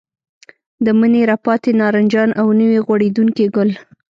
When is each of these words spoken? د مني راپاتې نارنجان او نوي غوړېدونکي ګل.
د 0.85 0.87
مني 0.99 1.21
راپاتې 1.31 1.69
نارنجان 1.81 2.29
او 2.41 2.47
نوي 2.59 2.79
غوړېدونکي 2.85 3.45
ګل. 3.55 3.69